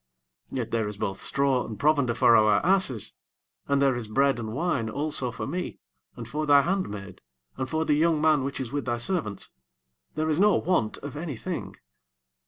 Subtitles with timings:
[0.49, 3.13] 19 Yet there is both straw and provender for our asses;
[3.67, 5.77] and there is bread and wine also for me,
[6.15, 7.21] and for thy handmaid,
[7.55, 9.51] and for the young man which is with thy servants:
[10.15, 11.75] there is no want of any thing.